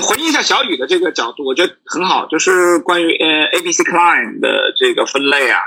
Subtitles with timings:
[0.00, 5.58] 回应一下小雨的这个角度，我觉得很好，就是关于呃 A B C Client 的这个分类啊，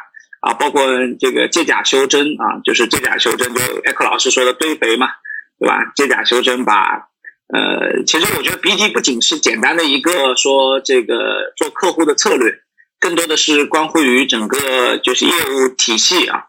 [0.42, 0.84] 啊，包括
[1.20, 5.08] 这个借假修真啊，就是借假修真，就 Echo 老师说的堆肥嘛，
[5.60, 5.92] 对吧？
[5.96, 7.10] 借假修真把
[7.54, 12.54] 呃，其实我觉得 B D 不仅是简单的一个说这个做客户的策略，
[13.00, 16.46] 更多的是关乎于整个就是业务体系啊，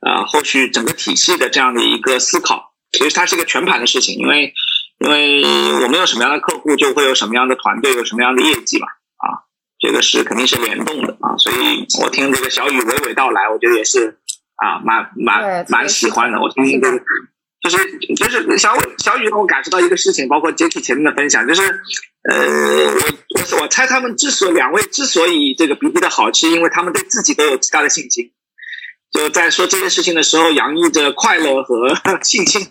[0.00, 4.54] 啊，后续整个体系的这样的一个思考，其实它是一个全盘的事情，因为。
[5.00, 5.42] 因为
[5.82, 8.86] 我们有什么样的客户，就会有什么样的团队，有什么样的业绩嘛，
[9.16, 14.18] 啊，这个是肯定是联动的啊，所以我听这个小雨娓娓道来，我觉得也是
[14.56, 16.38] 啊，蛮蛮蛮喜欢的。
[16.38, 17.00] 我听这个，
[17.62, 21.62] 就是就是小小雨让我感受到一个事情，包括 Jacky 前面的分享，就是
[22.28, 23.00] 呃，我
[23.56, 28.32] 我我猜他们之所以两位之所以这个 BD 的好，是因为他们对自己都有极大的信心，
[29.10, 32.68] 就在说这件事情的时候，洋溢着快乐和信心。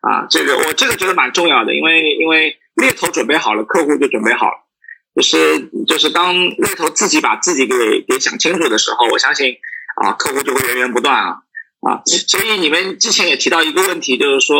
[0.00, 4.52] 啊，这个我这个觉得蛮重要的，因为因为猎头准备好了，客户就准备好了，
[5.14, 7.74] 就是就是当猎头自己把自己给
[8.08, 9.56] 给想清楚的时候，我相信
[10.02, 11.36] 啊，客户就会源源不断啊
[11.80, 14.56] 啊，所以你们之前也提到一个问题，就是说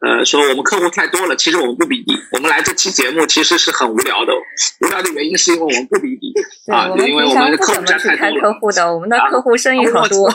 [0.00, 4.34] 呃说我们客户太多了，其实我们不比比，我们来这期节目其实是很无聊的，
[4.80, 6.34] 无聊的原因是因为我们不比比
[6.70, 10.30] 啊，因为我们的客户太多了，客户的我们的客户生意很多。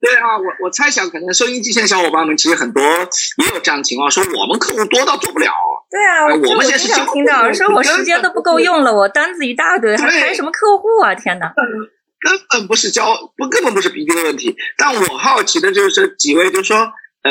[0.00, 5.52] 对啊，我我猜想，可能收音机前小伙伴们其实很多也有这样的情况，说我们客户多到做不了。
[5.90, 11.14] 对啊，我们现在是经常听到说我时间都不够用了，我单子一大堆，还谈什么客户啊？
[11.14, 11.52] 天哪！
[12.20, 16.92] 根本不是交不根本不是 BD 的问题，但我好奇的就是几位，就是说。
[17.22, 17.30] 呃，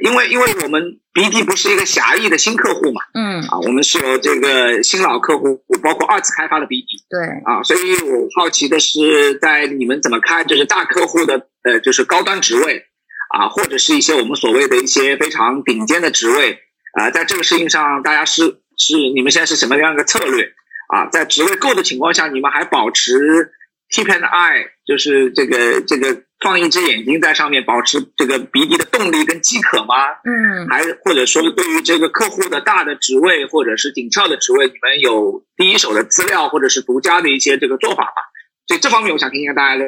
[0.00, 12.84] 因为因为我们 BD 不是一个狭义的新客户嘛，嗯，啊，我们是有这个新老客户，包括二次开发的 BD，对，啊，所以我好奇的是，在你们怎么看，就是大客户的呃，就是高端职位，
[13.30, 16.58] 啊，或者是一些我们所谓的一些非常顶尖的职位，
[16.94, 18.42] 啊，在这个事情上，大家是
[18.76, 20.52] 是你们现在是什么样一个策略？
[20.88, 23.52] 啊，在职位够的情况下，你们还保持
[23.90, 26.22] keep an eye，就是这个这个。
[26.42, 29.94] 放一只眼睛在上面，保持这个鼻涕的动力跟饥渴吗？
[30.24, 38.22] 嗯，还或者说对于这个客户的大的职位或者是紧俏的职位，你们有第一手的资料或者是独家的一些这个做法吗？
[38.66, 39.84] 所以这方面我想听一下大家的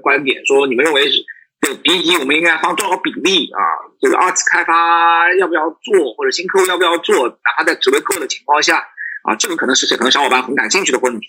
[0.00, 1.24] 观点，说你们认为是
[1.60, 3.60] 这个鼻涕我们应该放多少比例啊？
[4.00, 7.28] 这个二次开发要不要做，或者新客户要不要做？
[7.28, 8.78] 哪怕在职位够的情况下
[9.22, 11.26] 啊，这个可能是可能小伙伴很感兴趣的问题。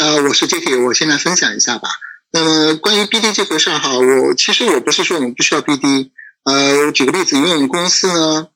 [0.00, 1.88] 呃，我是 Jacky，我先来分享一下吧。
[2.32, 6.10] 那么关于 BD 这回事哈，我其实我不是说我们不需要 BD，
[6.44, 8.48] 呃，我举个例子，因为我们公司呢，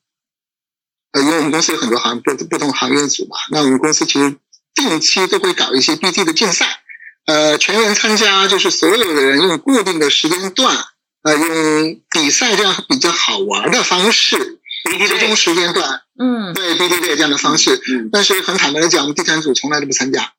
[1.13, 4.37] 呃，因为我们公司有很多行不不同行业组嘛，那我们公司其实
[4.75, 6.80] 定期都会搞一些 BD 的竞赛，
[7.25, 10.75] 呃，全员参加，就是所有的人用固定的时间段，
[11.23, 14.59] 呃，用比赛这样比较好玩的方式，
[14.89, 20.31] 集中时间段，嗯，对 BD 这样的方式，嗯，但是很坦白的讲，我们地产组从来都不参加。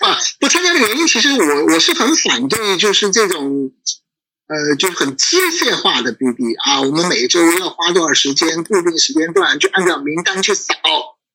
[0.00, 3.70] 啊，不参加的原因，其实我我是很反对，就是这种，
[4.48, 6.80] 呃，就是很机械化的 BD 啊。
[6.80, 10.74] 我们每周要花多少时间，固定时间段就按照名单去扫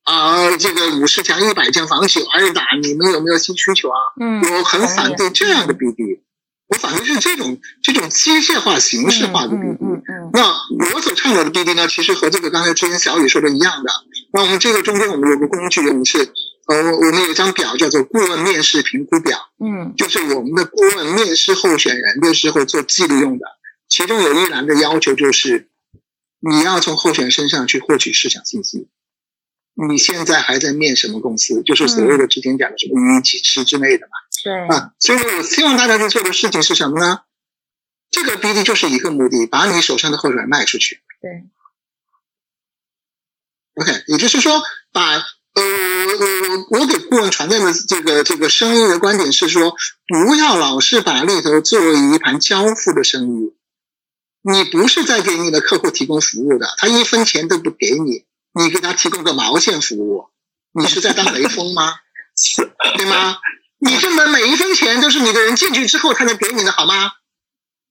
[0.10, 0.58] 啊。
[0.58, 3.98] 这个五十强、一百强房企挨打，你们有没有新需求啊？
[4.20, 6.22] 嗯，我很反对这样的 BD。
[6.68, 9.78] 我反正是这种这种机械化、形式化的 BD。
[9.82, 10.30] 嗯嗯。
[10.34, 13.92] 那我所倡导的 BD 呢，其实和这个刚才之前小雨说的一样的。
[14.34, 16.32] 那我们这个中间，我们有个工具，我们是
[16.68, 19.40] 呃，我们有一张表叫做顾问面试评估表。
[19.60, 19.94] 嗯。
[19.98, 23.46] 就是我们的顾问面试候选人的时候做记录用的。
[23.88, 25.70] 其中有一栏的要求就是，
[26.40, 28.88] 你要从候选人身上去获取市场信息。
[29.88, 31.62] 你现在还在面什么公司？
[31.64, 34.12] 就是所谓的之前讲的什么预期值之类的嘛。
[34.44, 37.22] 对啊，所以我希望大家在做的事情是什么呢？
[38.12, 41.00] 这个 BD 就是一个目的，把你手上的候选人卖出去。
[41.22, 41.44] 对。
[43.76, 45.14] OK，也就是说，把
[45.54, 45.64] 呃，
[46.72, 49.74] 我我给顾问传递的这个这个生意的观点是说，
[50.08, 53.56] 不要老是把猎头作为一盘交付的生意。
[54.42, 60.30] 你不是在给你的客户提供服务的，他一分钱都不给你，你给他提供个毛线服务，
[60.74, 61.96] 你是在当雷锋吗？
[62.98, 63.38] 对吗？
[63.80, 67.12] 你这么每一分钱都是你的人进去之后他才给你的好吗？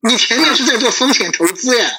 [0.00, 1.90] 你前面是在做风险投资耶，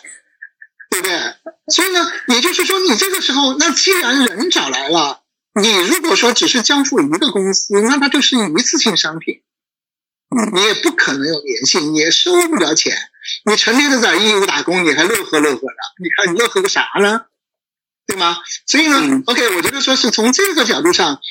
[0.90, 1.36] 对不对？
[1.68, 5.24] 所以呢，也就是说，你这个时候，那既然人找来了，
[5.60, 9.42] 你如果说只是交付一个公司，那它就是一次性商品，
[10.54, 12.96] 你也不可能有粘性，你也收不了钱。
[13.46, 17.26] 你成天都在义务打工，你还乐呵乐呵的，你看你乐呵个啥呢？
[18.10, 18.38] 对吗？
[18.66, 21.22] 所以呢，OK，我觉得说是从这个角度上。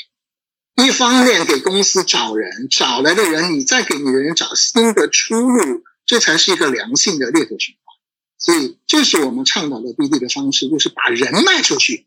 [0.81, 7.97] 一方面给公司找人，找来的人，你再给你的人找新的出路，这才是一个良性的猎头循环。
[8.39, 12.07] 所以这是我们倡导的 BD 的方式，就是把人卖出去。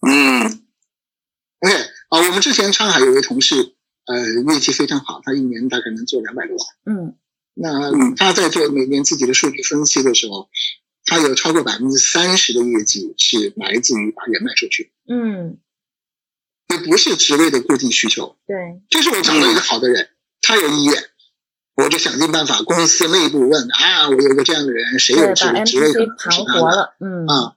[0.00, 0.64] 嗯
[1.60, 1.74] ，OK，
[2.08, 3.74] 啊，我们之前上海有位同事，
[4.06, 6.96] 呃，业绩非常好，他一年大概能做两百多万。
[6.96, 7.14] 嗯
[7.52, 10.48] 那他在做每年自己的数据分析的时候，
[11.10, 15.58] 他有超过百分之三十的业绩是来自于把人卖出去，嗯，
[16.68, 18.36] 那不是职位的固定需求。
[18.46, 20.10] 对，就是我找到一个好的人，
[20.40, 21.02] 他有意愿，
[21.74, 27.56] 我就想尽办法，公司内部问啊，我有个这样的人，谁有这个职位可 NPC 能盘是他的活了，嗯啊？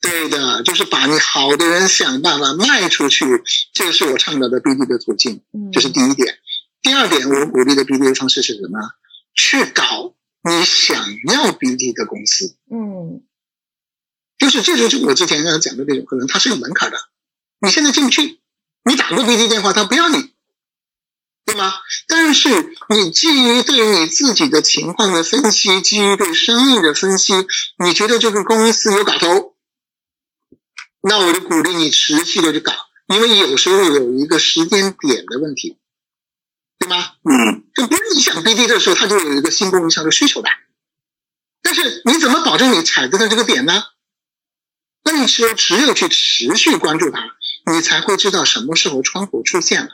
[0.00, 3.24] 对的，就是把你好的人想办法卖出去，
[3.72, 6.38] 这个是我倡导的 BD 的途径，嗯，这是第一点。
[6.80, 8.78] 第二点，我鼓励的 BD 方式是什么？
[9.34, 10.14] 去搞
[10.44, 10.96] 你想
[11.32, 13.22] 要 BD 的公司，嗯
[14.36, 16.98] 就是这就是我之前要讲的那种，可能它是有门槛的，
[17.60, 18.40] 你现在进不去，
[18.84, 20.32] 你打过 BD 电话，他不要你，
[21.46, 21.72] 对吗？
[22.08, 27.32] 但是你基于对你自己的情况的分析，基于对生意的分析，
[27.78, 29.54] 你觉得这个公司有搞头，
[31.00, 32.72] 那我就鼓励你持续的去搞，
[33.06, 35.78] 因为有时候有一个时间点的问题，
[36.84, 37.12] 对吗？
[37.24, 40.48] 嗯就不是你想 BD 的时候，它就有一个新供应商的需求的。
[41.62, 43.82] 但是你怎么保证你踩对的这个点呢？
[45.04, 47.20] 那你只有只有去持续关注它，
[47.72, 49.90] 你才会知道什么时候窗口出现了，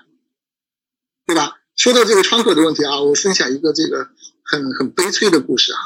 [1.27, 1.59] 对吧？
[1.77, 4.09] 说到这个窗口的问题啊，我分享一个这个
[4.45, 5.81] 很很悲催的故事啊，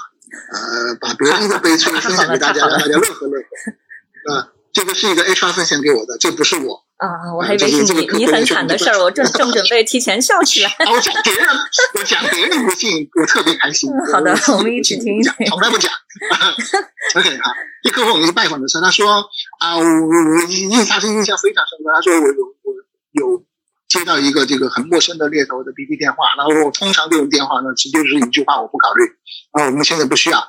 [0.52, 4.34] 呃，把别人的悲催分享给大家，让大家乐呵乐呵。
[4.34, 6.83] 啊，这个是一个 HR 分享给我的，这不是我。
[7.06, 10.70] 啊，我还以为是你你很惨的事儿， 我正正准备提前笑起来。
[10.70, 11.46] 啊，我讲别人，
[11.98, 13.90] 我讲别人不信，我特别开心。
[13.90, 15.90] 嗯好的我们一起听一听从来不讲。
[17.16, 17.52] OK 哈，
[17.82, 19.24] 这客户我们去拜访的时候，他说
[19.60, 21.92] 啊，我我我印象是印象非常深刻。
[21.94, 22.74] 他说我有我
[23.12, 23.44] 有
[23.88, 29.04] 接到一个这个很陌生的猎头的 BT 电话，然后我通常这种电话呢，直接就是一句话，我不考虑
[29.52, 30.42] 啊，我们现在不需要，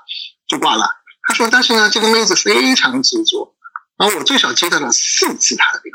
[0.47, 0.85] 就挂了。
[1.27, 3.55] 他说，但是呢，这个妹子非常执着，
[3.97, 5.91] 然后我最少接到了四次她的电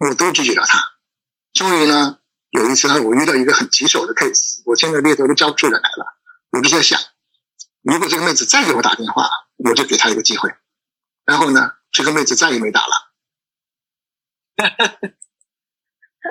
[0.00, 0.82] 我都拒绝了他。
[1.52, 2.18] 终于呢，
[2.50, 6.06] 有一次呢，我遇到一个很棘手的 case，我现在猎头都交不出人来了，
[6.50, 7.00] 我就在想，
[7.82, 10.50] 如果这个妹子再给我打电话，我就给她一个机会。
[11.24, 13.10] 然后呢，这个妹子再也没打了。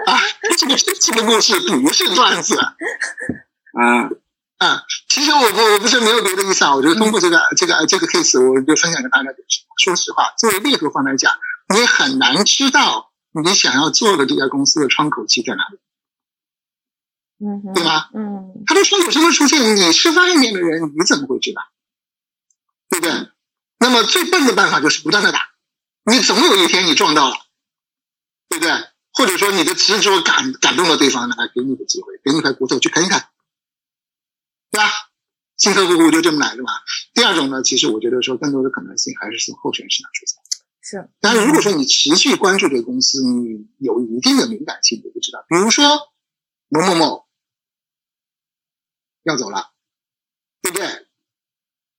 [0.05, 0.19] 啊，
[0.57, 2.55] 这个这个故事不是段子
[3.79, 4.21] 嗯
[4.57, 4.83] 啊！
[5.07, 9.29] 其实我不我不是没有别的意思啊，我觉得通过这个这个这个 case，我就分享给大家。
[9.83, 11.33] 说实话，作为猎头方来讲，
[11.73, 15.79] 你很难知道你想要做的这家公司的窗口期在哪里。
[17.41, 18.09] 嗯，对吧？
[18.13, 21.61] 嗯他的窗口什么出现，你是外面的人，你怎么会知道？
[22.89, 23.29] 对不对？
[23.79, 25.51] 那么最笨的办法就是不断的打，
[26.03, 27.35] 你总有一天你撞到了，
[28.49, 28.71] 对不对？
[29.13, 33.23] 或者说你的执着感感动了对方，那他给你个机会，给你块骨头去啃一啃，
[34.71, 34.89] 对吧？
[35.55, 36.71] 新客户不就这么来的嘛？
[37.13, 40.37] 第二种呢，其实我觉得说更多的可能性还是从候选人身上出现。
[40.89, 45.85] 是，当然，如果说你持续关注这个公司，你有一定的敏感性，你就知道，比如说
[46.67, 47.27] 某某某
[49.21, 49.71] 要走了，
[50.63, 50.87] 对不对？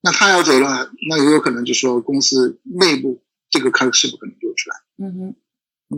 [0.01, 5.35] 那他要走了，那也有可能就说公司内部这个坑是不可能流出来，嗯哼，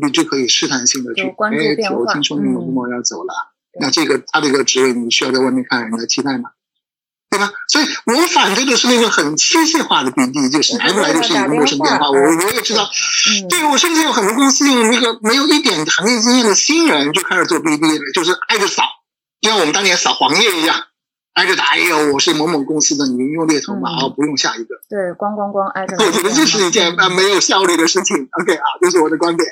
[0.05, 3.33] 你就可以试探性的去关注哎，变化我听说某某嗯某要走了，
[3.71, 3.79] 对。
[3.81, 6.51] 那这个他这个职位你需要在外面看人的期待吗？
[7.33, 7.51] 对吧？
[7.67, 12.83] 所以我反对的是那种很机械化的 BD，就是来不来就是一个陌生电话，我我也知道。
[12.83, 18.83] 嗯，对，我甚至有很多公司用那个没有一点行业经验的新人就开始做 BD 了，就是挨着扫，
[19.41, 20.75] 就像我们当年扫黄页一样，
[21.33, 21.63] 挨着打。
[21.73, 24.75] 哎呦，我是某某公司的，你用猎头嘛，嗯啊，不用下一个。
[24.87, 25.95] 对，咣咣咣挨着。
[26.05, 28.15] 我觉得这是一件呃没有效率的事情。
[28.41, 29.49] OK 啊，这是我的观点。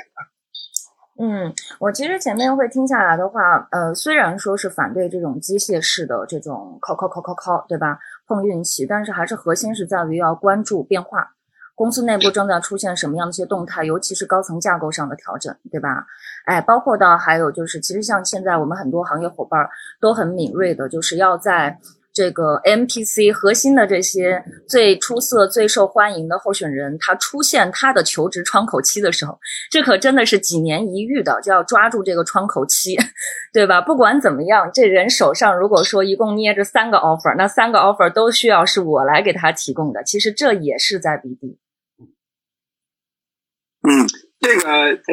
[1.23, 7.99] 嗯，我其实前面会听下来的话，呃，虽然说是反对这种机械式的这种靠靠靠靠靠，对吧？
[8.27, 11.31] 碰运气，但是还是核心是在于要关注变化，
[11.75, 16.07] 公司内部正在出现什么样的一些动态，尤其是高层架构上的调整，对吧？
[16.45, 21.77] 哎，包括到还有就是，其实像现在我们很多行业伙伴都很敏锐的，就是要在
[22.13, 29.39] 这个 MPC 核心的这些最出色、最受欢迎的候选人，他出现他的求职窗口期的时候，
[29.69, 32.97] 这可真的是几年一遇的，就要抓住这个窗口期，
[33.53, 33.79] 对吧？
[33.79, 41.57] 不管怎么样，这人手上如果说一共捏着三个 offer，那三个 offer 都需要是我来给他提供的，其实这也是在 BD。
[43.83, 44.05] 嗯，
[44.39, 44.61] 这个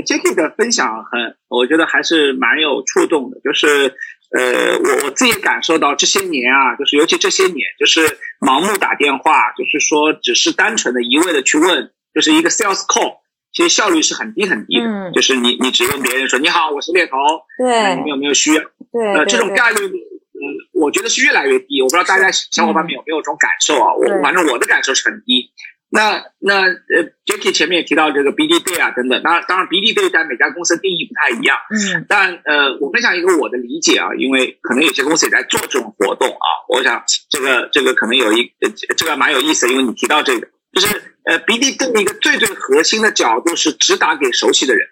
[0.03, 3.41] Jackie 的分享很，我觉得还是蛮有触动的。
[3.41, 3.95] 就是
[4.31, 13.21] 呃，我我自己感受到这些年啊，就是尤其这些年，就是盲目打电话，就是说只是单纯的一味的去问，就是一个 sales call，
[13.53, 14.85] 其实效率是很低很低的。
[14.87, 17.17] 嗯就是你你只问别人说你好，我是猎头，
[17.59, 18.63] 对你们有没有需要？
[18.93, 20.41] 对呃，这种概率，嗯，
[20.75, 21.81] 我觉得是越来越低。
[21.81, 23.95] 我不知道大家小伙伴们有没有这种感受啊？
[23.95, 25.51] 我反正我的感受是很低。
[25.91, 38.53] 那那呃 j a c k i e 前面也提到这个 BD Day 啊等等，当然当然 BD Day 在每家公司定义不太一样，嗯，但呃，我分享一个我的理解啊，因为可能有些公司也在做这种活动啊，我想这个这个可能有一
[38.99, 44.87] 这个蛮有意思，因为你提到这个，就是呃 BD Day 的一个最最核心的角度是只打给熟悉的人。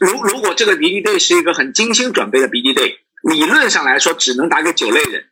[0.00, 2.98] 如如果这个 BD Day 是一个很精心准备的 BD Day，
[3.28, 5.24] 理论上来说只能打给九类人，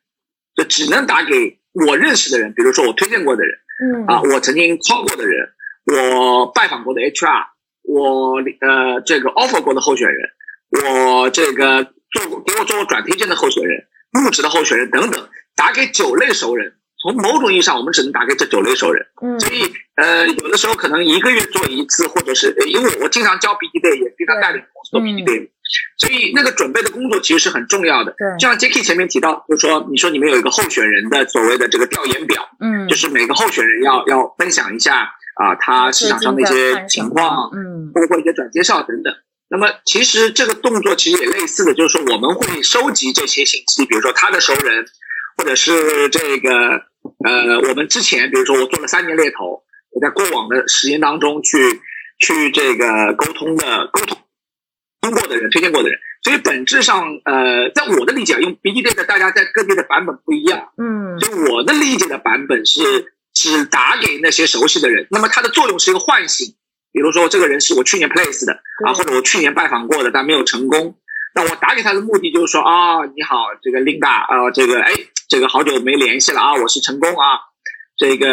[0.56, 3.56] 就只能打给我认识的人，比如说我推荐过的人。
[3.83, 5.49] 嗯啊，我曾经 call 过的人，
[5.85, 7.47] 我拜访过的 HR，
[7.83, 10.30] 我呃这个 offer 过的候选人，
[10.85, 16.75] 我这个做过给我做过转推荐的候选人，入职的候选人等等，打给九类熟人。
[16.99, 19.06] 从某种意义上，我们只能打给这九类熟人。
[19.23, 19.62] 嗯，所以
[19.97, 25.50] 呃，有的时候可能一个月做一次，或者是因为我经常教 BD Day，也经常带领公司做 BD Day，
[25.99, 28.14] 所以那个准备的工作其实是很重要的。
[28.16, 39.14] 对，就像 Jacky 前面提到，就是说，你说你们有一个候选人的所谓的这个调研表，嗯，就是每个候选人要要分享一下啊，他市场上的一些情况，嗯，包括一些转介绍等等。
[39.49, 44.85] 那么其实这个动作其实也类似的，就是说我们会收集这些信息，比如说他的熟人，
[45.37, 46.50] 或者是这个
[47.25, 51.80] 呃，我们之前比如说我做了三年猎头，我在过往的时间当中去
[52.18, 54.18] 去这个沟通的沟通
[55.06, 55.98] 通过的人，推荐过的人。
[56.22, 62.80] 所以本质上，呃，在我的理解，用 BD Day 的大家在各地的版本不一样，嗯，所以我的理解的版本是
[63.32, 65.06] 只打给那些熟悉的人。
[65.10, 66.54] 那么它的作用是一个唤醒，
[66.92, 70.96] 比如说这个人是我去年 place 的啊，或者我去年拜访过的，但没有成功。
[71.32, 74.92] 那我打给他的目的就是说啊，你好，这个 Linda 啊，这个哎，
[75.28, 77.38] 这个好久没联系了啊，我是成功啊，
[77.96, 78.26] 这个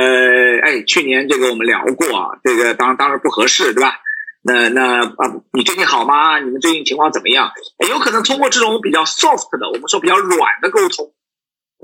[0.63, 4.00] 哎，去年这个我们聊过啊，这个当当然不合适，对吧？
[4.46, 6.38] 那那啊，你最近好吗？
[6.40, 7.52] 你们最近情况怎么样？
[7.90, 11.14] 有可能通过这种比较 soft 的，我们说比较软的沟通，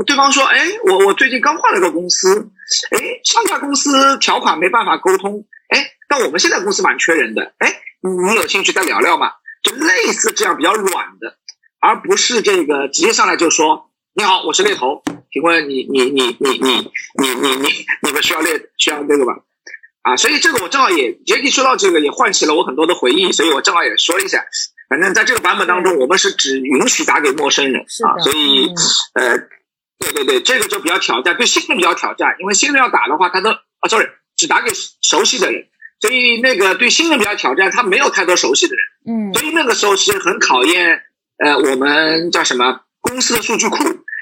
[0.05, 2.49] 对方说，哎，我我最近刚换了个公司，
[2.91, 9.31] 哎，上家公司条款没办法沟通，哎，但我们现在公司蛮缺人的，哎，你有兴趣再聊聊嘛？
[9.63, 11.37] 就类似这样比较软的，
[11.79, 15.01] 而不是这个直接上来就说，你好，我是猎头，
[15.31, 19.33] 请问你你你你你你你你你们需要猎需要这个吧？
[20.01, 24.45] 啊，所以这个我正好也杰迪说到这个，也唤起了我很多的回忆，所以我正好也说一下。
[24.89, 28.67] 反正在这个版本当中，我们是只允许打给陌生人啊，所以
[29.13, 29.37] 呃，
[29.99, 35.67] 对对对，这个就比较挑战，对新人比较挑战，因为新人要打的话，他都啊，sorry，只打给熟悉的人，
[35.99, 41.01] 所以那个对新人比较挑战，他没有太多熟悉的人，嗯，所以那个时候是很考验
[41.43, 43.77] 呃我们叫什么公司的数据库，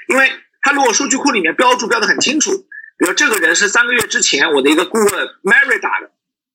[0.08, 0.30] 因为
[0.60, 2.50] 他如果数据库里面标注标的很清楚。
[2.98, 5.08] 比如这个人是三个月之前我的一个顾问
[5.44, 6.10] Mary 打的，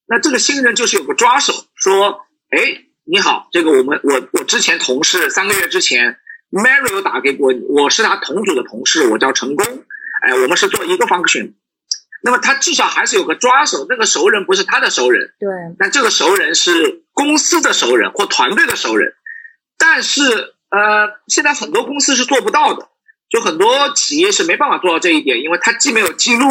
[0.08, 6.18] 那这个新人就是有个抓手，说，哎，你好，这个我们我我之前同事三个月之前
[6.52, 9.66] Mary 有打给过你，我是他同组的同事，我叫成功，
[10.22, 11.54] 哎，我们是做一个 function，
[12.22, 19.14] 那么他至少还是有个抓手，那个熟人不是他的熟人，对，那这个熟人是公司的熟人或团队的熟人，
[19.78, 20.22] 但是
[20.70, 22.90] 呃，现在很多公司是做不到的。
[23.34, 26.46] 就很多企业是没办法做到这一点，因为它既没有记录，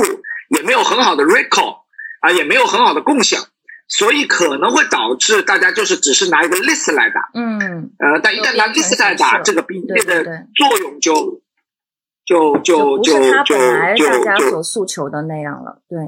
[0.48, 1.76] 也没有很好的 record
[2.18, 3.40] 啊，也没有很好的共享，
[3.86, 10.24] 所以可能会导致大家就是只是拿一个 list 来打，嗯，呃，但一旦拿 list 来打，这个 B 列的
[10.56, 11.40] 作用就
[12.24, 13.12] 就就就
[13.44, 13.54] 就
[13.96, 15.98] 就大家所诉求的那样了，对，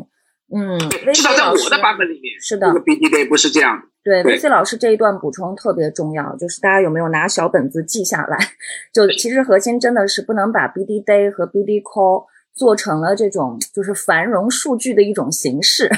[0.54, 0.78] 嗯，
[1.12, 3.87] 至少在我的版本里面，是的，这个 B D Day 不是这样的。
[4.04, 8.38] 对，V C 老师这一段补充特别重要，就是大家有没有拿小本子记下来？
[8.92, 15.90] 就其实核心真的是不能把 B D Day 和 B D Call 做成了这种就是繁荣数据的一种形式，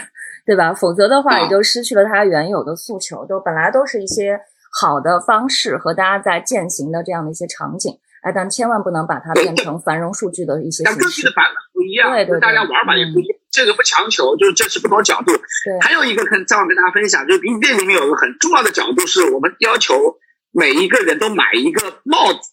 [0.46, 0.72] 对吧？
[0.72, 4.40] 否则的话也就失去了它原有的诉求，就本来都是一些
[4.80, 10.98] 好的方式和大家在践行的这样的一些场景，哎，但千万不能把它变成 繁荣数据的一些形式。
[10.98, 13.38] 各地的版本不一样，对对，大家玩法也不一样。
[13.52, 15.32] 这个不强求，就是这是不同角度。
[15.32, 20.18] 对，还有一个跟正好跟大家分享，就是 D 里面有个很重要的角度，是我们要求
[20.50, 22.50] 每一个人都买一个帽子，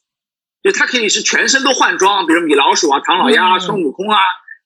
[0.61, 4.19] 就它可以是全身都换装，比如米老鼠啊、唐老鸭啊、孙悟空啊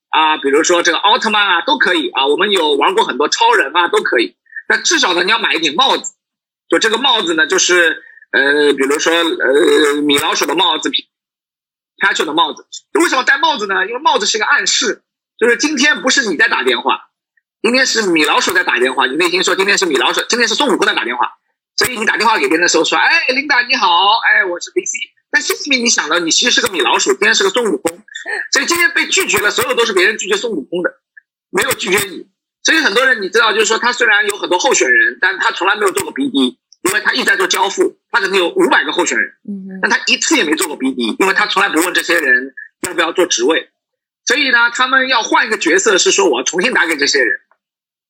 [0.10, 2.28] 啊，比如说这个奥特曼啊都可以啊。
[2.28, 4.36] 我们有玩过很多超人啊，都可以。
[4.68, 6.14] 但至少呢，你要买一顶帽子，
[6.68, 11.08] 就这个帽子呢，就是呃，比如说呃，米老鼠的帽子、皮
[12.02, 12.66] 卡丘的帽子。
[12.94, 13.86] 为什么戴帽子呢？
[13.88, 15.04] 因为帽子是一个暗示。
[15.38, 17.12] 就是今天不是你在打电话，
[17.62, 19.06] 今天是米老鼠在打电话。
[19.06, 21.38] 你内心说今天是米老鼠，今天是孙悟空在打电话，
[21.76, 24.98] 所以你打电话给别人的时候说：“哎，琳达你好，哎，我是 B C。”
[25.30, 28.04] 但心里面你想到，你其实是个米老鼠，今天是个孙悟空。
[28.52, 30.90] 所以今天被拒绝了，所有都是别人拒绝孙悟空的，
[31.52, 32.28] 没有拒绝你。
[32.64, 43.70] 所以很多人你知道，就是说他虽然有很多候选人，但他从来没有做过 B D，因为他一直在做交付，他可能有五百个候选人，嗯但他一次也没做过 BD，因为他从来不问这些人要不要做职位，
[44.26, 47.40] 所以呢，他们要换一个角色，是说我要重新打给这些人，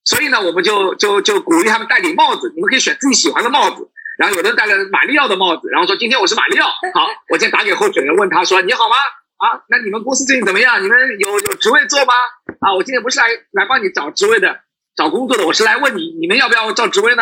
[0.03, 3.89] 所以呢，我们就就就鼓励他们戴顶帽子，你们可以选自己喜欢的帽子。
[4.17, 8.95] 然后有的人戴了马里奥的帽子，然后说今天我是马里奥， 好，我先打给候选人问他说你好吗？
[9.37, 10.81] 啊，那你们公司最近怎么样？
[10.81, 12.13] 你们有有职位做吗？
[12.61, 14.61] 啊，我今天不是来来帮你找职位的，
[14.95, 17.21] 找工作的，我是来问你你们要不要招职位呢？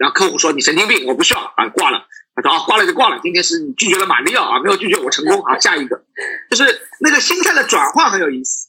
[0.00, 2.06] 好，然后客户说你神经病，我不需要啊，挂了。
[2.34, 6.02] 他说啊，挂了就挂了，今天是你拒绝了马里奥啊，没有拒绝我成功啊，下一个，
[6.50, 8.68] 就是那个心态的转换很有意思。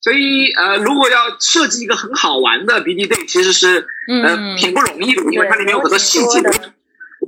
[0.00, 3.86] 所以呃，如果要设计一个很好玩的 BD Day，其实是
[4.22, 6.40] 呃嗯挺不容易的，因为它里面有很多细节。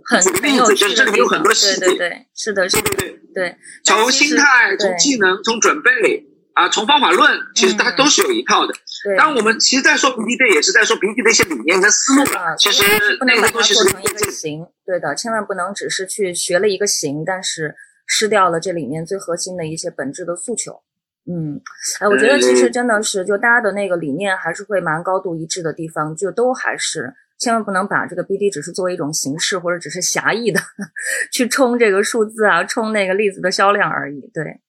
[0.04, 3.56] 很举个例子，就是这里面有很多细节，对对对，是的，是的，对对对，对。
[3.85, 8.75] 从心态、从技能、从准备啊，从方法论，其实它都是有一套的。
[9.04, 9.16] 对。
[9.16, 12.54] 当然，我们其实在说 BD 也是在说 BD 的一些理念跟思路了。
[12.59, 12.82] 其实
[13.26, 17.75] 那个东西是一个形，对的，千万不能只是去学了一个形，但是
[18.06, 20.82] 失掉了这里面最核心的一些本质的诉求。
[21.25, 21.61] 嗯，
[22.00, 30.61] 哎，我觉得其实真的是，就大家的那个理念还是会蛮高度一致的地方，就都还是千万不能把这个 BD 只是作为一种形式，或者只是狭义的
[31.32, 34.21] 去冲这个数字啊，冲那个例子的销量而已。
[34.35, 34.61] 对，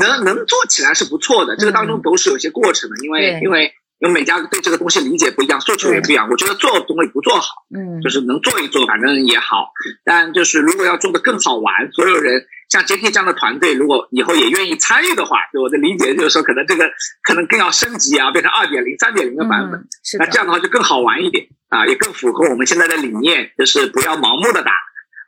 [0.00, 6.28] 能能做起来是不错的，这个当中都是有些过程的，因为因为因为每家对这个东西理解不一样，诉求也不一样。
[6.30, 9.72] 我觉得做总比不做好，嗯，就是能做一做，反正也好。
[10.04, 12.46] 但就是如果要做的更好玩，所有人。
[12.68, 16.84] 像 JT 这样的团队，如果以后也愿意参与的话，就我的理解就是说，可能这个
[17.22, 19.80] 可能更要升级啊，变成二点零、三点零的版本。
[19.80, 19.88] 嗯、
[20.18, 24.72] 那这样的话就更好玩一点啊，也更符合我们现在的理念，就是不要盲目的打，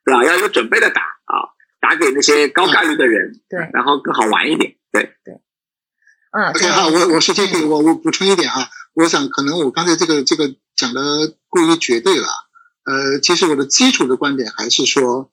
[0.05, 0.23] 对吧？
[0.23, 1.49] 要有准备的打啊，
[1.81, 5.41] 打给那些高概率的人，对，然后更好玩一点，对对。
[6.33, 11.01] 嗯，OK 哈，我我是 JT，我我补充一点啊，我想可能我刚才这个这个讲的
[11.49, 12.29] 过于绝对了，
[12.85, 15.31] 呃，其实我的基础的观点还是说。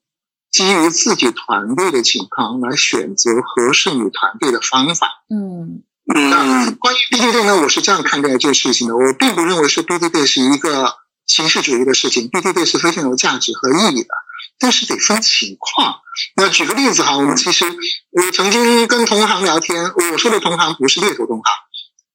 [0.50, 5.08] 基于自己团队的情况来选择合适你团队的方法。
[5.30, 8.96] 嗯那关于 BD Day 呢，我是这样看待这个事情的。
[8.96, 10.96] 我并不认为说 BD Day 是一个
[11.28, 14.10] 形式主义的事情，BD Day 是非常有价值和意义的，
[14.60, 16.02] 但是得分情况。
[16.36, 17.66] 那举个例子哈，我们其实
[18.12, 21.54] 我曾经跟同行聊天，我说的同行不是猎头同行，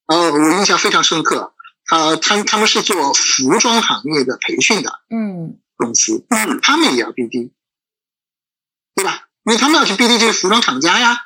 [0.07, 1.55] 呃，我印象非常深刻。
[1.91, 7.51] 呃，他他们是做服装行业的培训的，嗯，公司，嗯，他们也要 BD。
[8.95, 9.25] 对吧？
[9.45, 11.19] 因为他们要去 BD 这个服装厂家呀，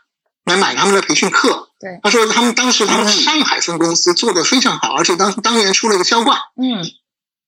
[0.44, 1.70] 来买他们的培训课。
[1.78, 6.38] 对，他说他们当时他们上海分公司做的非常好，而且当当年出了一个销冠。
[6.56, 6.82] 嗯，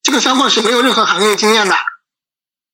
[0.03, 1.77] 这个销冠是没有任何行业经验的，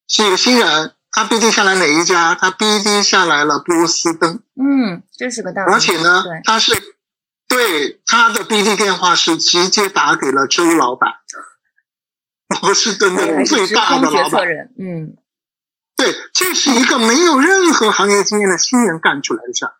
[0.08, 0.94] 是一个新人。
[1.10, 2.34] 他 BD 下来哪一家？
[2.34, 4.40] 他 BD 下来了波司登。
[4.56, 5.62] 嗯，这是个大。
[5.62, 6.74] 而且呢，他是
[7.46, 11.12] 对他的 BD 电话是直接打给了周老板，
[12.48, 14.44] 波司登的最大的老板。
[14.76, 15.16] 嗯。
[15.96, 19.74] 对，这是一个没有任何行业经验的新人干出来的事儿。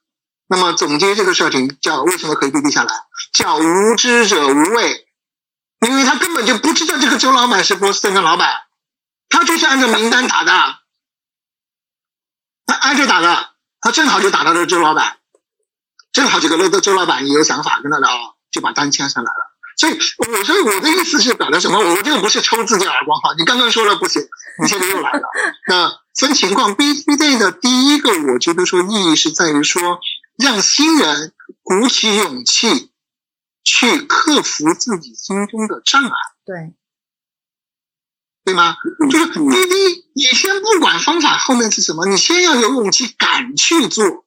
[0.47, 2.95] 那么总结这个事情叫为什么可以 BD 下来？
[3.33, 5.09] 叫无知者无畏，
[5.81, 8.49] 因为他根本就不知道这个周老板是波司登的老板，
[9.35, 10.53] 他就是按照名单打的，
[12.67, 15.19] 他挨着打的，他正好就打到了周老板，
[16.13, 19.51] 正好这个周周老板也有想法跟他聊，就把单签上来了。
[19.77, 21.81] 所以我说我的意思是表达什么？
[21.81, 24.23] 我这个不是抽自己耳光哈，你刚刚说了不行，
[24.63, 25.23] 你现在又来了。
[25.67, 29.99] 那分情况，B B Day 的第一个，我觉得说意义是在于说，
[30.39, 32.93] 让新人鼓起勇气
[33.65, 36.11] 去克服自己心中的障碍，
[36.47, 36.75] 对
[38.45, 38.77] 对吗？
[39.11, 44.27] 就是 B D，你先不管方法后面是什么，你先要有勇气敢去做，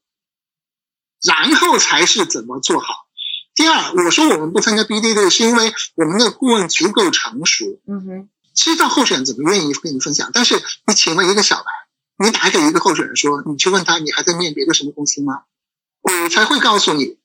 [1.23, 3.06] 然后才是怎么做好。
[3.53, 10.30] 第二，我说我们不参加 BD 队，是因为我们的顾问足够成熟，嗯哼，知道候选人怎么愿意跟你分享。
[10.34, 15.43] 但是你请问一个小白，你打给一个候选人说，你去问他，你还在面别的什么公司吗？
[16.01, 17.17] 我才会告诉你，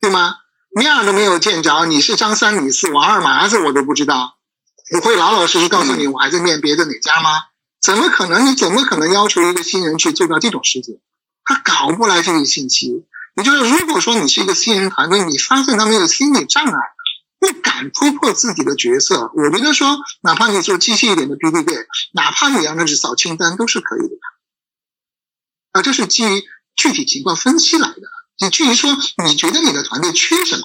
[0.00, 0.36] 对吗？
[0.70, 4.35] 面儿都没有见着，你是张三李四王二麻子，我都不知道。
[4.92, 7.30] 我会老老实实告诉你，我还在面别的哪家吗？
[7.82, 8.46] 怎么可能？
[8.46, 11.00] 你怎么可能要求一个新人去做到这种事情？
[11.44, 13.06] 他搞不来这个信息。
[13.36, 16.72] 也就是，如果说你是一个新人团队，你发现他们有心理障碍，
[17.38, 24.16] 不敢突破自己的角色，我觉得说，哪怕你做机械一点的 BD 队，哪怕你让他去扫清单，都是可以的。
[25.72, 26.44] 啊，这是基于
[26.74, 28.00] 具体情况分析来的。
[28.40, 30.62] 你至于说，你觉得你的团队缺什么，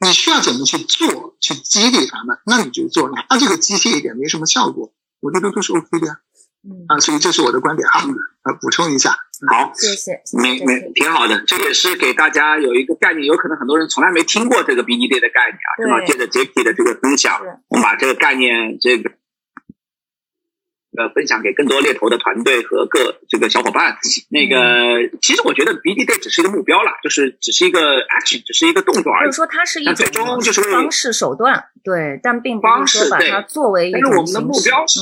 [0.00, 6.20] 你需要怎么去做，去激励他们，那你就做，哪怕这个机械一点没什么效果，我觉得都是 OK 的呀。
[6.64, 8.00] 嗯啊，所以这是我的观点哈，
[8.42, 9.16] 呃，补充一下。
[9.48, 19.10] 好，谢谢，没没挺好的，这也是给大家有一个概念，有可能很多人从来没听过这个 BD Day 的概念啊，正好借着 Jacky 的这个分享，我们把这个概念这个。
[20.98, 23.96] 呃分享给更多猎头的团队和各这个小伙伴。
[24.28, 29.28] 那个其实我觉得 BD Day 只是一个目标啦，就是只是一个 action，只是一个动作而已。
[29.28, 35.00] 就是说它是一种最终就是方式手段，对，但并不是说把它作为一种但是我们的目标是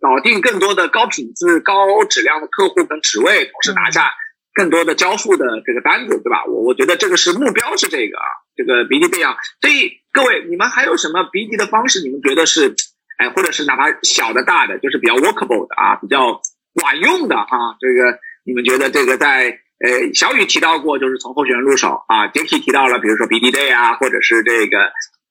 [0.00, 4.10] 搞定更多的高品质、高质量的客户跟职位，同时拿下
[4.52, 6.44] 更多的交付的这个单子，对吧？
[6.46, 9.36] 我我觉得这个是目标是这个啊，这个 BD 这样。
[9.60, 12.00] 所以各位，你们还有什么 BD 的方式？
[12.02, 12.74] 你们觉得是，
[13.18, 16.40] 哎，或者是哪怕小的、大的，就是比较 workable 的啊，比较
[16.74, 17.76] 管用的啊？
[17.80, 24.78] 这个你们觉得这个在呃，小雨提到过，就是从候选人入手啊，Jacky 提到了，比如说 BD Day 啊，或者是这个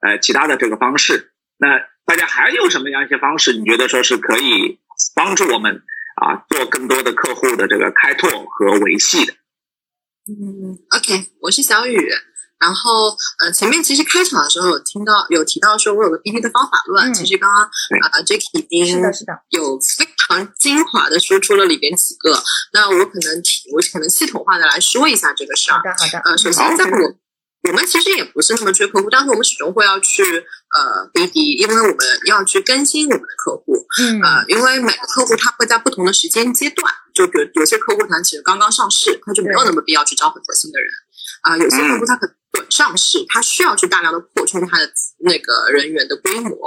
[0.01, 1.31] 呃其他的这个方式。
[1.57, 3.53] 那大家还有什么样一些方式？
[3.53, 4.79] 你觉得说是可以
[5.15, 5.81] 帮助我们
[6.21, 9.33] 啊做更多的客户的这个开拓和维系的？
[10.27, 11.97] 嗯，OK，我是小雨。
[12.63, 17.11] 然后，呃，前面其实开场的时候有听到有提到说，我有个 BD 的方法论。
[17.11, 22.41] 嗯其实刚刚啊、j a c k 已经是的，是的，有非常精华的说出了里边几个。
[22.71, 25.83] 那我可能提，我可能系统化的来说一下这个事儿好。
[25.83, 26.97] 的，好的，呃，首先在我
[27.67, 33.85] 我们其实也不是那么追客户，但是我们始终会要去呃 BD，因为我们要去更新我们的客户。
[33.99, 40.89] 嗯呃，因为每个客户他会在不同的时间阶段，就比如有些客户他其实刚刚上市，他就没有那么必要去招很多新的人。
[41.43, 46.57] 啊、有些客户他可能短上市，他需要去大量的扩充他的那个人员的规模，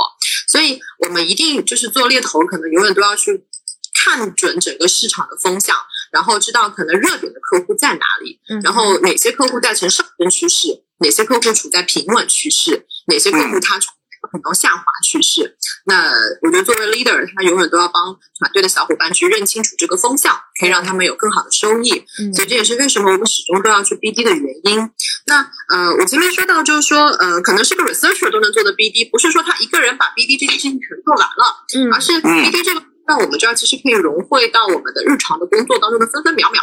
[0.49, 3.47] 所以我们一定就是做猎头，可能永远都要去
[3.95, 5.77] 看准整个市场的风向，
[6.12, 13.91] 然后知道可能热点的客户在哪里，嗯，然后哪些客户在呈上升趋势，哪些客户处在平稳趋势，哪些客户他处
[14.27, 15.57] 在可能下滑趋势。
[15.85, 16.11] 那
[16.43, 22.05] 我觉得作为 leader，他永远都要帮团队的小伙伴去认清楚这个风向，可以让他们有更好的收益。
[22.21, 24.91] 嗯所以这也是为什么我们始终都要去 BD 的原因。
[25.27, 32.83] 那呃，我前面说到就是说，呃，可能是个 researcher 都能做的 BD，不是说他一个人把 BD 这件事情全做完了，嗯而是 BD 这个。
[33.09, 36.61] 那我们这儿其实可以融汇到我们的日常的工作当中的分分秒秒。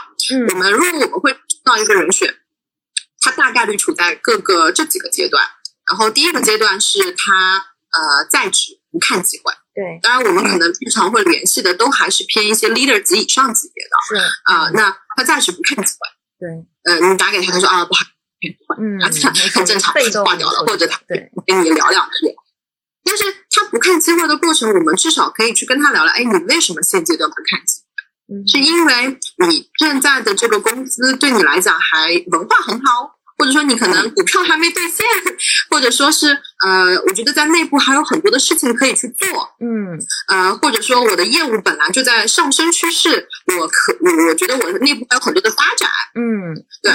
[0.49, 2.35] 我嗯们如果我们会知道一个人选，
[3.21, 5.41] 他大概率处在各个这几个阶段。
[5.87, 9.99] 然后第一个阶段是他呃在职不看机会，对。
[10.01, 14.15] 当然我们可能日常会联系的都还是偏一些 leader 级以上级别的是。
[14.43, 16.07] 啊、那他暂时不看机会，
[16.39, 16.65] 对。
[16.85, 18.05] 呃，你打给他，他说啊不好，
[18.79, 19.93] 嗯啊很很正常
[20.23, 22.35] 挂掉了，或者他对跟你聊两句。
[23.05, 28.35] 但是他不看机会的过程，我们至少可以去跟他聊聊，哎，你为什么现阶段不看机会？
[28.35, 28.47] 嗯？
[28.47, 35.05] 是因为你现在的这个工资对你来讲还文化很好，或者说你可能股票还没兑现，
[35.69, 36.27] 或者说是
[36.65, 39.27] 呃，我觉得在内部还有很多的事情可以去做，
[39.59, 39.99] 嗯。
[40.29, 43.27] 呃，或者说我的业务本来就在上升趋势，
[43.59, 46.91] 我可我我觉得我的内部还有很多的发展，嗯对，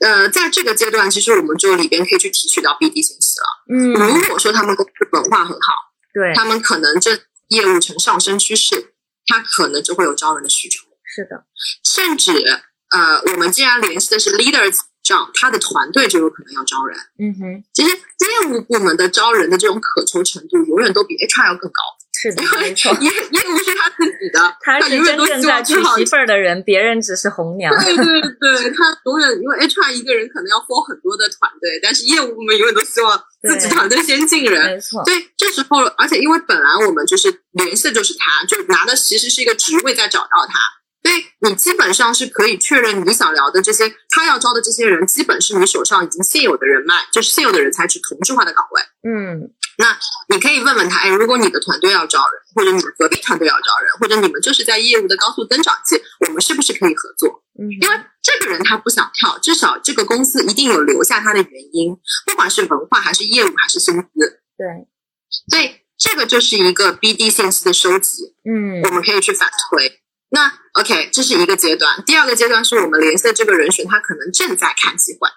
[0.00, 3.46] 那呃，在这个阶段，其实我们就里边可以去提取到 BD 信息了。
[3.70, 5.74] 嗯，如果说他们公司文化很好，
[6.14, 8.94] 对，他们可能这业务呈上升趋势，
[9.26, 10.80] 他可能就会有招人的需求。
[11.04, 11.44] 是的，
[11.84, 16.98] 甚至呃，我们既然联系的是 leaders 上，他的团队就有可能要招人。
[17.18, 21.80] 嗯哼，其实业务部门的招人的这种渴求程度，永远都比 HR 要更高，
[22.20, 27.72] 是的，因为没错，业业务是他自己的， 他是永远都真正在娶媳妇儿的人，别人只是红娘。
[27.84, 34.64] 对对对，他永远因为 HR 一个人可能要 for 很多的团队，但是业务部门永远都希望自己团队先进人。
[34.64, 40.58] 没错，所以这时候，而且因为本来我们就是联系的就是他，就拿的其实是一个职位在找到他，
[41.06, 48.82] 所以你基本上是可以确认你想聊的这些，他要招的这些人，基本是你手上已经现有的人脉，就是现有的人才是同质化的岗位。
[49.08, 49.96] 嗯那
[50.28, 57.44] 你可以问问他，哎，如果你的团队要招人，或者你们隔壁团队要招人，或者你们就是在业务的高速增长期，我们是不是可以合作？
[57.56, 64.88] 嗯因为这个人他不想跳，至少这个公司一定有留下他的原因，不管是文化还是业务还是薪资，对，
[65.48, 70.02] 所以这个就是一个 BD 信息的收集，嗯我们可以去反推。
[70.30, 72.02] 那 OK，这是一个阶段。
[72.04, 75.28] 第二个阶段是我们联系的这个人选，他可能正在看机会。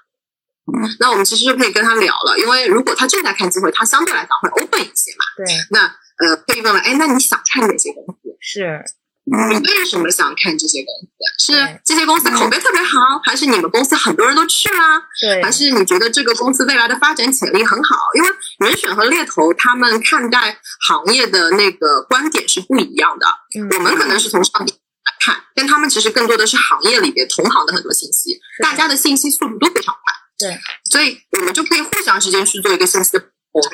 [0.99, 5.25] 那我们其实就可以跟他聊了，因为如果他正在看机会，他相对来讲会 open 一些嘛。
[5.37, 5.85] 对，那
[6.19, 8.37] 呃，可以问问，哎，那你想看哪些东西？
[8.39, 8.83] 是，
[9.29, 11.53] 你为什么想看这些公司？
[11.53, 15.01] 是这些公司口碑特别好，还是你们公司很多人都去啦？
[15.21, 17.95] 对，还是你觉得这个公司未来的发展潜力很好？
[18.15, 23.27] 因为人选和猎头他们看待行业的那个观点是不一样的。
[23.57, 30.01] 嗯我们可能是从上面来看，但他们其实更多的是行业里边同行的很多信息，大家的信息速度都非常快。
[30.37, 33.19] 对，所以我们就可以互相之间去做一个信息的
[33.51, 33.71] 补充。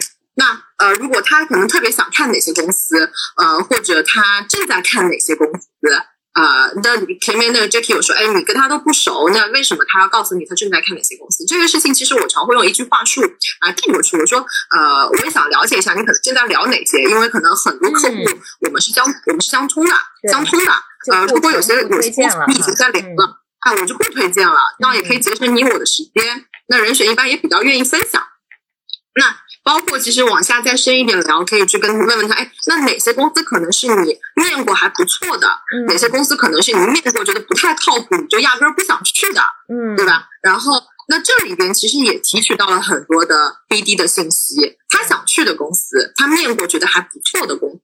[0.79, 5.67] 那呃，如果他可能特别想看哪些公司，呃，或者他正在看哪些公司，
[6.33, 11.45] 呃，那前面那个 Jackie 有说，哎，你跟他都不熟，那为什么他要告诉你他正在看哪些公司？
[11.45, 13.21] 这个事情其实我常会用一句话术
[13.61, 14.39] 啊带过去，我说，
[14.75, 18.15] 呃，我也想了解一下你可能正在聊哪些，因为可能很多客户
[18.61, 19.93] 我们是相我们是相通的，
[20.29, 20.71] 相通的。
[21.11, 26.45] 呃，如果有些有些公司你已经在聊了，啊，我就不推荐了，那也可以节省你我的时间。
[26.67, 28.21] 那人选一般也比较愿意分享。
[29.17, 35.49] 那包括其实往下再深一点聊，可以去跟问问他，哎，那哪些公司可能是你面过还不错的？
[35.87, 39.41] 哪些公司可能是你面过觉得不太靠谱，你就压根儿不想去的？
[39.67, 40.27] 嗯，对吧？
[40.43, 40.73] 然后
[41.09, 47.81] 那这里边其实也提取到了很多的 BD 的信息，他想去的公司，他面过觉得还不错的公司，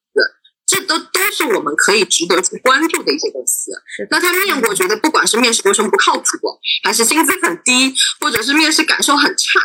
[0.68, 3.72] 这都都是我们可以值得去关注的一些公司。
[3.88, 6.26] 是，那他面过觉得不管是面试过程不靠谱，
[6.84, 9.60] 还是薪资很低，或者是面试感受很差。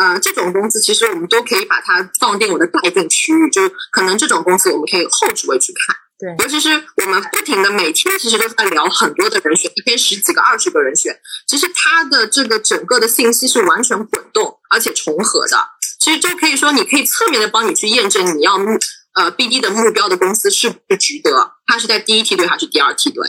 [0.00, 5.94] 呃，这种公司其实我们都可以把它放进我的待定区域，就可能这种公司我们可以后置位去看。
[6.18, 11.14] 对，尤其是我们不停的每天其实都在聊很多的人选，一天十几个、二十个人选，
[11.46, 15.68] 其实它的这个整个的信息是完全滚动而且重合的。
[16.00, 18.78] 其实就可以说，你可以侧面的帮你去验证你要目
[19.14, 23.28] 呃 BD 的目标的公司是不是值得，它是在第一梯队还是第二梯队。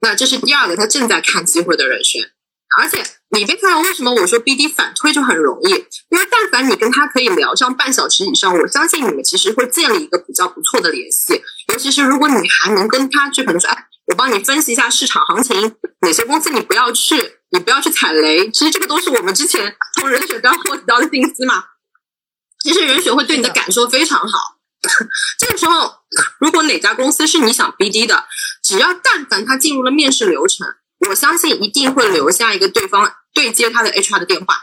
[0.00, 2.22] 那这是第二个，他正在看机会的人选。
[2.78, 5.70] 而且你别看为什么我说 BD 反推就很容易，
[6.10, 11.42] 因为但凡你跟他可以聊上半小时以上，我相信你们其实会建立一个比较不错的联系。
[11.68, 18.50] 尤其是如果你还能跟他去可能说，哎，我帮你分析一下市场行情，哪些公司你不要去，你不要去踩雷。
[18.50, 21.64] 其实这个都是我们之前从人选端获取到的信息嘛。
[22.62, 24.38] 其实人选会对你的感受非常好。
[25.38, 25.92] 这个时候，
[26.40, 28.24] 如果哪家公司是你想 BD 的，
[28.64, 30.66] 只要但凡他进入了面试流程。
[31.08, 34.56] 我相信一定会留下一个对方对接他的 HR 的电话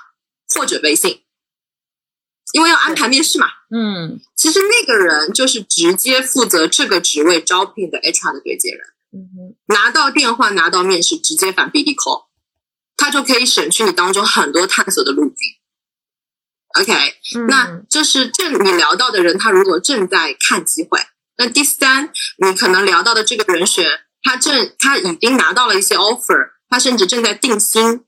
[0.55, 1.23] 或者微信，
[2.53, 3.47] 因为要安排面试嘛。
[3.71, 8.81] 嗯，其实那个人就是直接负责这个职位招聘的 HR 的对接人。
[9.11, 12.27] 嗯哼，拿到电话，拿到面试，直接反 BD call，
[12.95, 15.37] 他就可以省去你当中很多探索的路径。
[16.79, 16.93] OK，
[17.47, 20.99] 那这是正你聊到的人，他如果正在看机会。
[21.37, 23.85] 那第三，你可能聊到的这个人选。
[24.21, 28.03] 他正他已经拿到了一些 offer，他甚至正在定薪，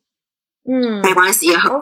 [0.69, 1.81] 嗯，没关系，也很好。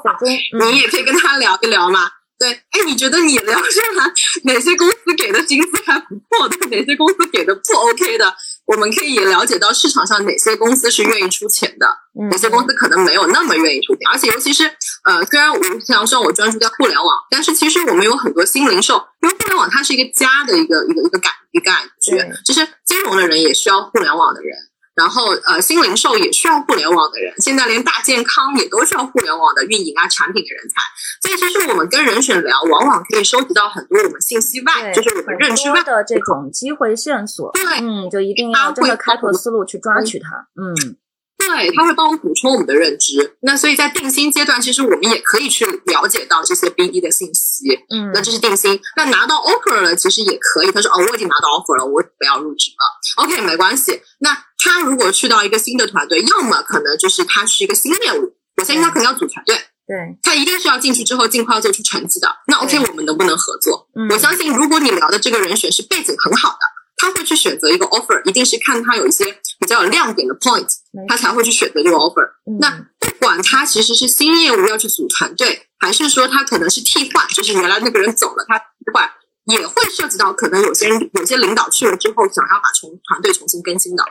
[0.71, 2.11] 你也可以跟他聊一聊嘛。
[2.39, 4.13] 对，哎，你觉得你聊下来
[4.45, 8.33] 哪些公司给的薪资还不错的，哪些公司给的不 OK 的？
[8.69, 11.87] 我们可以也了解到市场上哪些公司是愿意出钱的，
[12.29, 14.07] 哪些公司可能没有那么愿意出钱。
[14.11, 14.63] 而且尤其是
[15.05, 24.55] 呃，虽然我想说我专注在互联网，但是其实我们有很多新零售，因为互联网它是一个家的一个一个一个感一个感觉，就是金融的人也需要互联网的人。
[24.99, 30.81] 然后，呃，新零售也需要互联网的人，现在连大健康也都需要互联网的运营啊、产品的人才。
[31.21, 37.49] 所以，其实我们跟人选聊，往往可以收集到很多我们信息外，就是我们认知外的这种机会线索。
[37.53, 40.47] 对，嗯，就一定要真的开拓思路去抓取它。
[40.61, 40.97] 嗯。
[41.39, 43.37] 对，他会帮我补充我们的认知。
[43.39, 47.63] 那所以在定薪阶段，其实我们也可以去了解到这些 BD 的信息。
[47.89, 48.77] 嗯，那这是定薪。
[48.97, 50.71] 那拿到 offer 了，其实也可以。
[50.71, 53.23] 他说：“哦，我已经拿到 offer 了，我不要入职了。
[53.23, 54.01] ”OK，没关系。
[54.19, 59.55] 那他如果去到一个新的团队，要么可能就是他是一个新业务，我相信他肯定要组团队。
[59.87, 62.27] 对，他一定是要进去之后尽快要做出成绩的。
[62.47, 63.87] 那 OK，我们能不能合作？
[63.95, 66.59] 嗯，我相信如果你聊的这个人选是背景很好的。
[67.01, 69.23] 他会去选择一个 offer，一定是看他有一些
[69.57, 70.67] 比较有亮点的 point，
[71.07, 72.29] 他才会去选择这个 offer。
[72.59, 72.69] 那
[72.99, 79.09] 不管他其实是新业务要去组团队，还是说他可能是替换，就是原来那个人走了，他替换，
[79.45, 84.03] 也会涉及到可能有些人有些领导去了之后，想要把重团队重新更新的。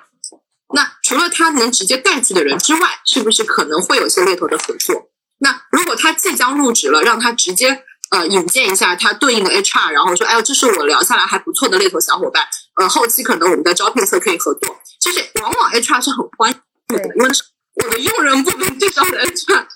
[0.74, 5.10] 那除了他能直接带去的人之外，是不是可能会有一些猎头的合作？
[5.38, 7.84] 那如果他即将入职了，让他直接。
[8.10, 12.42] 呃，引荐一下他对应的 HR，然后说，哎呦，这是我聊下来还不错的猎头小伙伴，
[12.80, 14.74] 呃，后期可能我们在招聘侧可以合作。
[14.98, 16.56] 就是往往 HR 是很欢迎
[16.88, 17.28] 的，因为
[17.74, 19.66] 我的用人部门介绍的 HR，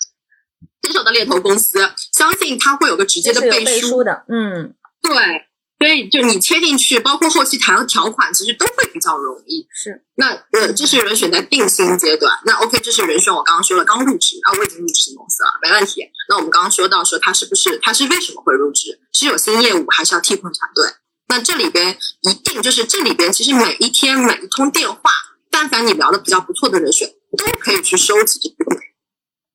[0.80, 5.12] 对手的猎头公司，相信他会有个直接的背书的，嗯，对。
[5.82, 9.66] 所以，就你切进去，包括后期谈条款，其实都会比较容易。
[9.74, 12.32] 是，那呃，这是人选在定薪阶段。
[12.46, 16.04] 那 OK，这是人选，我刚刚说了，刚入职啊，我已经入职公司了，没问题。
[16.28, 19.00] 那我们刚刚说到说他是不是，他是为什么会入职？
[19.12, 20.86] 是有新业务，还是要替换团队？
[21.26, 25.10] 那这里边一定就是这里边，其实每一天每一通电话，
[25.50, 28.80] 但凡你聊的比较不错的人选，都可以去收集这个。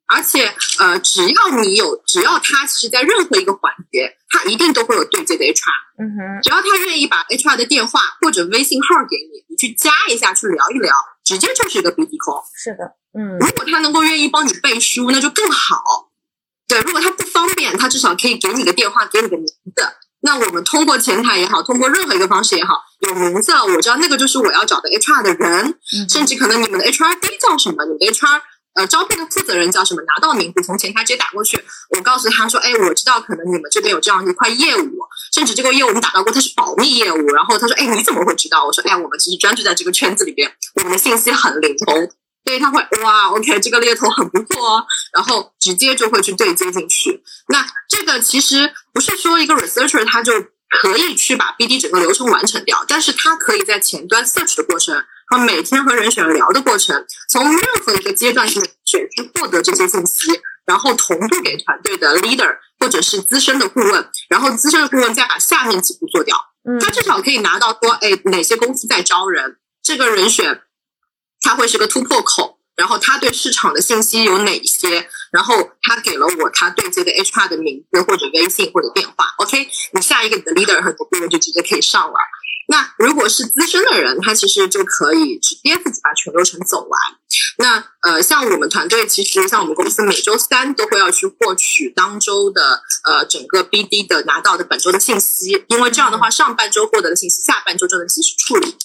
[0.07, 5.71] 而且，呃，只要你有，只要他其实，在任何一个环节，他一定都会有对接的 HR。
[5.99, 10.93] 嗯哼，只要他愿意把 HR 的电话或者微信号给你，你去加一下，去聊一聊，
[11.25, 12.43] 直接就是一个 BD call。
[12.55, 13.37] 是的，嗯。
[13.39, 16.09] 如果他能够愿意帮你背书，那就更好。
[16.67, 19.83] 对，如果他不方便，他至少可以给你个电话，给你个名字，
[20.21, 28.41] 那我们通过前台也好，通过任何一个方式也好，有名字了，我知道那个就是我要找的 HR 的人，甚至可能你们的 HRD 叫什么，你们的 HR
[28.77, 34.99] 呃招聘的负责人叫什么，拿到名字从前台直接打过去，我告诉他说，哎，我知道可能你们这边有这样一块业务，
[35.33, 38.63] 甚至这个业务我们打到过，它是保密业务，然后他说，哎，你怎么会知道？
[38.65, 42.09] 我说，哎，我们其实专注在这个圈子里边，我们的信息很灵通。
[42.45, 47.21] 所以他会哇，OK，这个猎头很不错哦，然后直接就会去对接进去。
[47.49, 50.31] 那这个其实不是说一个 researcher 他就
[50.69, 54.95] 可以去把 BD 整个流程完成掉，但是他可以在前端 search 的过程
[55.27, 66.37] 和每天和人选聊的过程，从任何一个阶段性的选去获得这些信息，然后同步给团队的 leader 或者是资深的顾问，然后资深的顾问再把下面几步做掉。
[66.63, 70.61] 嗯，他至少可以拿到说，哎，哪些公司在招人，这个人选。
[71.39, 75.07] 他会是个突破口，然后他对市场的信息有哪些？
[75.31, 79.33] 然后他给了我他对接的 HR 的名字或者微信或者电话。
[79.37, 82.15] OK，你下一个你的 leader 和顾问就直接可以上了。
[82.67, 86.99] 那如果是资深的人，他其实就可以直接自己把全流程走完。
[87.59, 98.75] 那呃，像我们团队，其实像我们公司每周三都会要去获取当周的呃整个 BD 的拿到的本周的信息，因为这样的话，上半周获得的信息，下半周就能及时处理。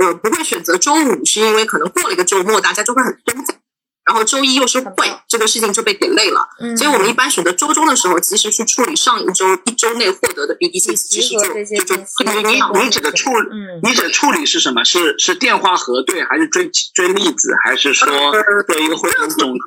[0.00, 3.56] 呃，不会选择周五，是因为可能过了一个周末，大家就会很松散，
[4.04, 6.48] 然后周一又是会，这个事情就被给累了。
[6.60, 13.30] 嗯，所以我们一般选择周中的时候，及时去处理上一周一周内获得的 BD 信息，其实就就就你你指的处
[13.82, 14.82] 你指的处理是什么？
[14.84, 18.08] 是是电话核对，还是追追例子，还是说
[18.66, 19.58] 做一个汇总总结？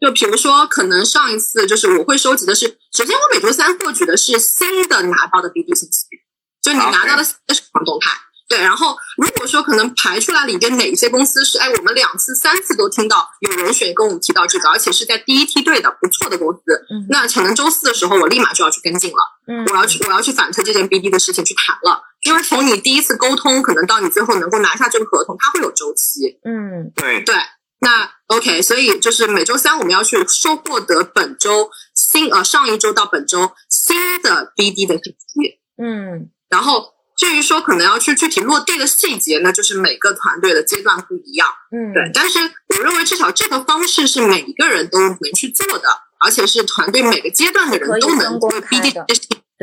[0.00, 6.06] 就比如说，可能上一次就是我会收集的是，首先我每周三获取的是新的拿到的 BD 信息，
[6.60, 7.32] 就你拿到的市
[7.72, 8.10] 场动态。
[8.52, 16.60] 对，然后如果说可能排出来里边哪一些公司是，哎，我们两次、三次都听到有人选跟我们提到这个，而且是在第一梯队的不错的公司，
[17.08, 19.16] 那可能周四的时候我立马就要去跟进了，
[19.70, 26.38] 我要去我要去反推这件 BD 的事情去谈了，因为从你第一次沟通，可能到你最后能够拿下这个合同，它会有周期。
[26.44, 27.34] 嗯，对对，
[27.80, 35.58] 那 OK，所以就是每周三我们要去收获得本周新呃上一周到本周新的 BD 的信息。
[35.82, 36.92] 嗯，然后。
[37.22, 41.46] 至于说可能要去具体落地的细节，那就是每个团队的阶段不一样。
[41.70, 42.10] 嗯，对。
[42.12, 48.92] 但是我认为至少这个方式是每一个人都能去做的，而且是团队每个阶段的人都能为 BD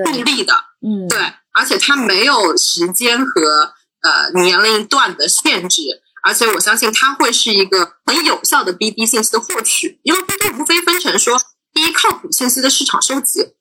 [0.06, 0.54] 助力的。
[0.82, 1.20] 嗯，对。
[1.52, 5.82] 而且它没有时间和呃年龄段的限制，
[6.24, 10.00] 而且我相信它会是一个很有效的 BD 信息的获取。
[10.04, 11.38] 因为 BD 无非分成说，
[11.74, 13.56] 第一靠谱信息的市场收集，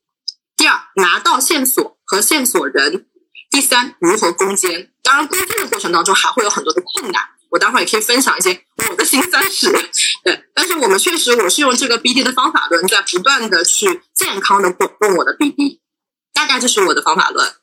[0.57, 3.07] 第二拿到线索和线索人。
[3.51, 4.91] 第三，如何攻坚？
[5.03, 7.23] 当然，攻坚的过程当中还会有很多的困难。
[7.51, 9.73] 我待会儿也可以分享一些我的辛酸史。
[10.23, 15.81] 对，但是我们确实，我是用这个 BD 的方法论，在不断的去健康的滚动我的 BD。
[16.35, 17.55] 大概就是我的方法论。